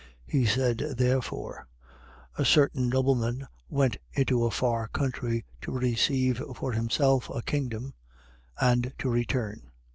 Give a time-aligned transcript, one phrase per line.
[0.29, 0.31] 19:12.
[0.31, 1.67] He said therefore:
[2.35, 7.93] a certain nobleman went into a far country, to receive for himself a kingdom
[8.59, 9.69] and to return.